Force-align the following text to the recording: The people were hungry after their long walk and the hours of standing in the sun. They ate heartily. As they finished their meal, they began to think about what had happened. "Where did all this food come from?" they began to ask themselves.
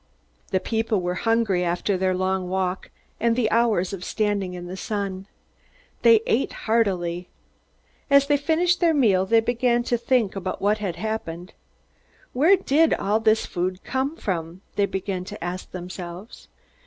The 0.49 0.59
people 0.59 0.99
were 0.99 1.13
hungry 1.29 1.63
after 1.63 1.95
their 1.95 2.15
long 2.15 2.49
walk 2.49 2.89
and 3.19 3.35
the 3.35 3.51
hours 3.51 3.93
of 3.93 4.03
standing 4.03 4.55
in 4.55 4.65
the 4.65 4.75
sun. 4.75 5.27
They 6.01 6.21
ate 6.25 6.53
heartily. 6.65 7.29
As 8.09 8.25
they 8.25 8.35
finished 8.35 8.79
their 8.79 8.95
meal, 8.95 9.27
they 9.27 9.41
began 9.41 9.83
to 9.83 9.97
think 9.99 10.35
about 10.35 10.59
what 10.59 10.79
had 10.79 10.95
happened. 10.95 11.53
"Where 12.33 12.57
did 12.57 12.95
all 12.95 13.19
this 13.19 13.45
food 13.45 13.83
come 13.83 14.15
from?" 14.17 14.61
they 14.75 14.87
began 14.87 15.23
to 15.25 15.43
ask 15.43 15.69
themselves. 15.69 16.47